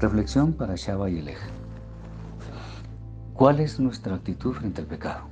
Reflexión 0.00 0.54
para 0.54 0.76
Shaba 0.76 1.10
y 1.10 1.18
Elej. 1.18 1.38
¿Cuál 3.34 3.60
es 3.60 3.78
nuestra 3.78 4.14
actitud 4.14 4.54
frente 4.54 4.80
al 4.80 4.86
pecado? 4.86 5.26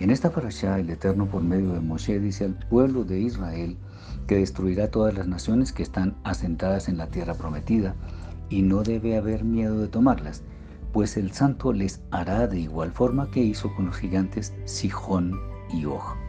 En 0.00 0.10
esta 0.10 0.30
parasha, 0.30 0.78
el 0.78 0.90
Eterno 0.90 1.26
por 1.26 1.42
medio 1.42 1.72
de 1.72 1.80
Moshe 1.80 2.20
dice 2.20 2.44
al 2.44 2.54
pueblo 2.54 3.04
de 3.04 3.18
Israel 3.20 3.76
que 4.26 4.36
destruirá 4.36 4.90
todas 4.90 5.14
las 5.14 5.26
naciones 5.26 5.72
que 5.72 5.82
están 5.82 6.16
asentadas 6.22 6.88
en 6.88 6.96
la 6.96 7.08
tierra 7.08 7.34
prometida 7.34 7.94
y 8.48 8.62
no 8.62 8.82
debe 8.82 9.16
haber 9.16 9.42
miedo 9.42 9.80
de 9.80 9.88
tomarlas, 9.88 10.42
pues 10.92 11.16
el 11.16 11.32
santo 11.32 11.72
les 11.72 12.00
hará 12.10 12.46
de 12.46 12.60
igual 12.60 12.92
forma 12.92 13.30
que 13.30 13.40
hizo 13.40 13.74
con 13.74 13.86
los 13.86 13.96
gigantes 13.96 14.54
Sijón 14.64 15.32
y 15.72 15.84
Og. 15.84 16.27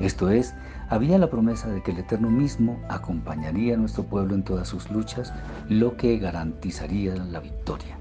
Esto 0.00 0.28
es, 0.28 0.54
había 0.90 1.18
la 1.18 1.30
promesa 1.30 1.68
de 1.68 1.82
que 1.82 1.90
el 1.90 1.98
Eterno 1.98 2.30
mismo 2.30 2.78
acompañaría 2.88 3.74
a 3.74 3.78
nuestro 3.78 4.04
pueblo 4.04 4.34
en 4.34 4.42
todas 4.42 4.68
sus 4.68 4.90
luchas, 4.90 5.32
lo 5.68 5.96
que 5.96 6.18
garantizaría 6.18 7.16
la 7.16 7.40
victoria. 7.40 7.98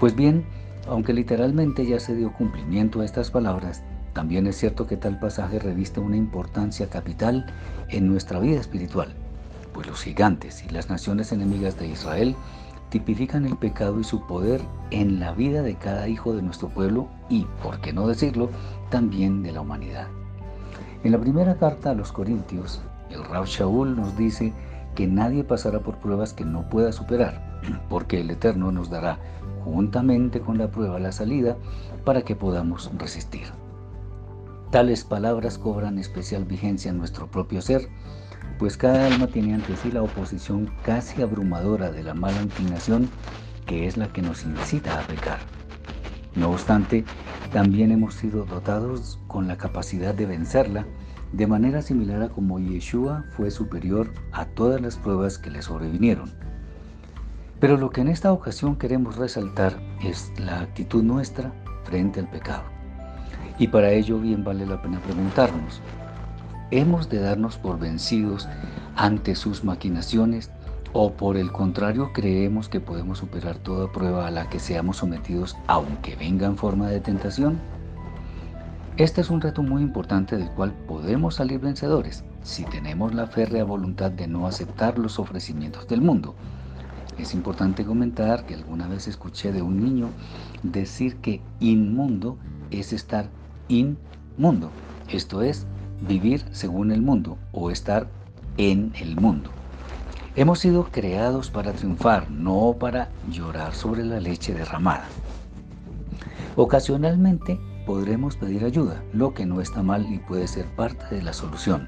Pues 0.00 0.16
bien, 0.16 0.44
aunque 0.88 1.12
literalmente 1.12 1.86
ya 1.86 2.00
se 2.00 2.14
dio 2.16 2.32
cumplimiento 2.32 3.00
a 3.00 3.04
estas 3.04 3.30
palabras, 3.30 3.82
también 4.14 4.46
es 4.46 4.56
cierto 4.56 4.86
que 4.86 4.96
tal 4.96 5.18
pasaje 5.18 5.58
reviste 5.58 6.00
una 6.00 6.16
importancia 6.16 6.88
capital 6.88 7.46
en 7.88 8.08
nuestra 8.08 8.40
vida 8.40 8.60
espiritual, 8.60 9.14
pues 9.72 9.86
los 9.86 10.02
gigantes 10.02 10.64
y 10.64 10.70
las 10.70 10.90
naciones 10.90 11.32
enemigas 11.32 11.78
de 11.78 11.88
Israel 11.88 12.36
tipifican 12.90 13.46
el 13.46 13.56
pecado 13.56 14.00
y 14.00 14.04
su 14.04 14.26
poder 14.26 14.60
en 14.90 15.18
la 15.18 15.32
vida 15.32 15.62
de 15.62 15.76
cada 15.76 16.08
hijo 16.08 16.34
de 16.34 16.42
nuestro 16.42 16.68
pueblo 16.68 17.08
y, 17.30 17.46
por 17.62 17.80
qué 17.80 17.92
no 17.92 18.06
decirlo, 18.06 18.50
también 18.90 19.42
de 19.42 19.52
la 19.52 19.62
humanidad. 19.62 20.08
En 21.04 21.10
la 21.10 21.18
primera 21.18 21.56
carta 21.56 21.90
a 21.90 21.94
los 21.94 22.12
Corintios, 22.12 22.80
el 23.10 23.24
Rab 23.24 23.46
Shaul 23.46 23.96
nos 23.96 24.16
dice 24.16 24.52
que 24.94 25.08
nadie 25.08 25.42
pasará 25.42 25.80
por 25.80 25.96
pruebas 25.96 26.32
que 26.32 26.44
no 26.44 26.68
pueda 26.68 26.92
superar, 26.92 27.60
porque 27.88 28.20
el 28.20 28.30
Eterno 28.30 28.70
nos 28.70 28.88
dará 28.88 29.18
juntamente 29.64 30.40
con 30.40 30.58
la 30.58 30.70
prueba 30.70 31.00
la 31.00 31.10
salida 31.10 31.56
para 32.04 32.22
que 32.22 32.36
podamos 32.36 32.88
resistir. 32.98 33.46
Tales 34.70 35.02
palabras 35.02 35.58
cobran 35.58 35.98
especial 35.98 36.44
vigencia 36.44 36.90
en 36.90 36.98
nuestro 36.98 37.26
propio 37.26 37.62
ser, 37.62 37.88
pues 38.60 38.76
cada 38.76 39.06
alma 39.06 39.26
tiene 39.26 39.54
ante 39.54 39.76
sí 39.76 39.90
la 39.90 40.02
oposición 40.02 40.70
casi 40.84 41.20
abrumadora 41.20 41.90
de 41.90 42.04
la 42.04 42.14
mala 42.14 42.40
inclinación 42.42 43.10
que 43.66 43.88
es 43.88 43.96
la 43.96 44.08
que 44.12 44.22
nos 44.22 44.44
incita 44.44 45.00
a 45.00 45.02
pecar. 45.02 45.40
No 46.34 46.50
obstante, 46.50 47.04
también 47.52 47.92
hemos 47.92 48.14
sido 48.14 48.44
dotados 48.44 49.18
con 49.26 49.48
la 49.48 49.58
capacidad 49.58 50.14
de 50.14 50.24
vencerla, 50.24 50.86
de 51.32 51.46
manera 51.46 51.82
similar 51.82 52.22
a 52.22 52.28
como 52.28 52.58
Yeshua 52.58 53.24
fue 53.36 53.50
superior 53.50 54.12
a 54.32 54.46
todas 54.46 54.80
las 54.80 54.96
pruebas 54.96 55.38
que 55.38 55.50
le 55.50 55.62
sobrevinieron. 55.62 56.32
Pero 57.60 57.76
lo 57.76 57.90
que 57.90 58.00
en 58.00 58.08
esta 58.08 58.32
ocasión 58.32 58.76
queremos 58.76 59.16
resaltar 59.16 59.78
es 60.02 60.32
la 60.38 60.60
actitud 60.60 61.02
nuestra 61.02 61.52
frente 61.84 62.20
al 62.20 62.28
pecado. 62.28 62.64
Y 63.58 63.68
para 63.68 63.90
ello 63.90 64.18
bien 64.18 64.42
vale 64.42 64.66
la 64.66 64.80
pena 64.80 65.00
preguntarnos, 65.00 65.80
¿hemos 66.70 67.08
de 67.10 67.20
darnos 67.20 67.58
por 67.58 67.78
vencidos 67.78 68.48
ante 68.96 69.34
sus 69.34 69.64
maquinaciones 69.64 70.50
¿O 70.94 71.14
por 71.14 71.38
el 71.38 71.50
contrario 71.52 72.12
creemos 72.12 72.68
que 72.68 72.78
podemos 72.78 73.16
superar 73.18 73.56
toda 73.56 73.90
prueba 73.90 74.26
a 74.26 74.30
la 74.30 74.50
que 74.50 74.58
seamos 74.58 74.98
sometidos 74.98 75.56
aunque 75.66 76.16
venga 76.16 76.46
en 76.46 76.58
forma 76.58 76.88
de 76.88 77.00
tentación? 77.00 77.58
Este 78.98 79.22
es 79.22 79.30
un 79.30 79.40
reto 79.40 79.62
muy 79.62 79.80
importante 79.80 80.36
del 80.36 80.50
cual 80.50 80.74
podemos 80.86 81.36
salir 81.36 81.60
vencedores 81.60 82.24
si 82.42 82.64
tenemos 82.64 83.14
la 83.14 83.26
férrea 83.26 83.64
voluntad 83.64 84.10
de 84.10 84.28
no 84.28 84.46
aceptar 84.46 84.98
los 84.98 85.18
ofrecimientos 85.18 85.88
del 85.88 86.02
mundo. 86.02 86.34
Es 87.16 87.32
importante 87.32 87.86
comentar 87.86 88.44
que 88.44 88.54
alguna 88.54 88.86
vez 88.86 89.08
escuché 89.08 89.50
de 89.50 89.62
un 89.62 89.82
niño 89.82 90.10
decir 90.62 91.16
que 91.16 91.40
inmundo 91.58 92.36
es 92.70 92.92
estar 92.92 93.30
inmundo, 93.68 94.70
esto 95.08 95.40
es, 95.40 95.66
vivir 96.06 96.44
según 96.52 96.92
el 96.92 97.00
mundo 97.00 97.38
o 97.52 97.70
estar 97.70 98.08
en 98.58 98.92
el 99.00 99.16
mundo. 99.16 99.50
Hemos 100.34 100.60
sido 100.60 100.84
creados 100.84 101.50
para 101.50 101.72
triunfar, 101.72 102.30
no 102.30 102.74
para 102.80 103.10
llorar 103.30 103.74
sobre 103.74 104.02
la 104.02 104.18
leche 104.18 104.54
derramada. 104.54 105.04
Ocasionalmente 106.56 107.60
podremos 107.84 108.36
pedir 108.36 108.64
ayuda, 108.64 109.02
lo 109.12 109.34
que 109.34 109.44
no 109.44 109.60
está 109.60 109.82
mal 109.82 110.10
y 110.10 110.18
puede 110.20 110.48
ser 110.48 110.64
parte 110.74 111.14
de 111.14 111.20
la 111.20 111.34
solución. 111.34 111.86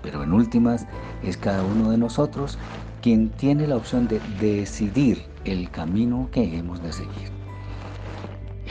Pero 0.00 0.22
en 0.22 0.32
últimas 0.32 0.86
es 1.24 1.36
cada 1.36 1.64
uno 1.64 1.90
de 1.90 1.98
nosotros 1.98 2.56
quien 3.00 3.30
tiene 3.30 3.66
la 3.66 3.76
opción 3.76 4.06
de 4.06 4.20
decidir 4.40 5.24
el 5.44 5.68
camino 5.68 6.28
que 6.30 6.56
hemos 6.56 6.80
de 6.84 6.92
seguir. 6.92 7.41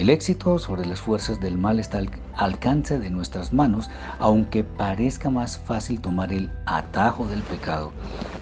El 0.02 0.10
éxito 0.10 0.58
sobre 0.58 0.84
las 0.88 1.00
fuerzas 1.00 1.40
del 1.40 1.60
mal 1.60 1.80
está 1.80 2.00
al 2.00 2.10
alcance 2.34 2.98
de 2.98 3.12
nuestras 3.12 3.54
manos, 3.54 3.88
aunque 4.18 4.64
parezca 4.64 5.30
más 5.30 5.60
fácil 5.60 6.02
tomar 6.02 6.34
el 6.34 6.50
atajo 6.66 7.28
del 7.28 7.44
pecado 7.44 7.92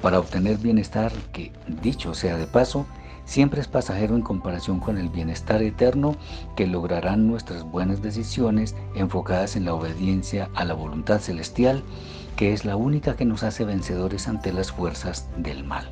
para 0.02 0.20
obtener 0.20 0.58
bienestar 0.58 1.12
que, 1.34 1.52
dicho 1.82 2.14
sea 2.14 2.38
de 2.38 2.48
paso, 2.48 2.86
siempre 3.26 3.60
es 3.60 3.68
pasajero 3.68 4.16
en 4.16 4.22
comparación 4.22 4.80
con 4.80 4.98
el 4.98 5.10
bienestar 5.10 5.62
eterno 5.62 6.16
que 6.56 6.66
lograrán 6.66 7.28
nuestras 7.28 7.64
buenas 7.64 8.02
decisiones 8.02 8.74
enfocadas 8.96 9.58
en 9.58 9.66
la 9.66 9.74
obediencia 9.74 10.50
a 10.56 10.64
la 10.64 10.76
voluntad 10.76 11.20
celestial, 11.20 11.84
que 12.38 12.54
es 12.54 12.64
la 12.64 12.78
única 12.78 13.18
que 13.18 13.26
nos 13.26 13.44
hace 13.44 13.66
vencedores 13.66 14.30
ante 14.30 14.54
las 14.54 14.72
fuerzas 14.72 15.28
del 15.36 15.66
mal. 15.66 15.92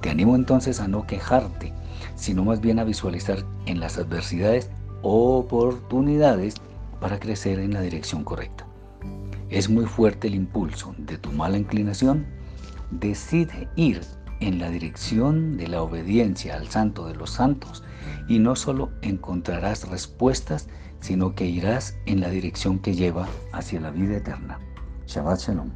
Te 0.00 0.10
animo 0.10 0.34
entonces 0.34 0.80
a 0.80 0.88
no 0.88 1.06
quejarte, 1.06 1.72
sino 2.14 2.44
más 2.44 2.60
bien 2.60 2.78
a 2.78 2.84
visualizar 2.84 3.44
en 3.66 3.80
las 3.80 3.98
adversidades 3.98 4.70
oportunidades 5.02 6.54
para 7.00 7.18
crecer 7.18 7.58
en 7.58 7.74
la 7.74 7.80
dirección 7.80 8.24
correcta. 8.24 8.66
Es 9.50 9.68
muy 9.68 9.84
fuerte 9.84 10.28
el 10.28 10.34
impulso 10.34 10.94
de 10.98 11.18
tu 11.18 11.30
mala 11.32 11.58
inclinación. 11.58 12.26
Decide 12.90 13.68
ir 13.76 14.00
en 14.40 14.58
la 14.58 14.70
dirección 14.70 15.56
de 15.56 15.68
la 15.68 15.82
obediencia 15.82 16.56
al 16.56 16.68
Santo 16.68 17.06
de 17.06 17.14
los 17.14 17.30
Santos 17.30 17.84
y 18.28 18.38
no 18.38 18.56
solo 18.56 18.90
encontrarás 19.02 19.88
respuestas, 19.88 20.68
sino 21.00 21.34
que 21.34 21.46
irás 21.46 21.96
en 22.06 22.20
la 22.20 22.30
dirección 22.30 22.78
que 22.78 22.94
lleva 22.94 23.28
hacia 23.52 23.80
la 23.80 23.90
vida 23.90 24.16
eterna. 24.16 24.58
Shabbat 25.06 25.40
Shalom. 25.40 25.70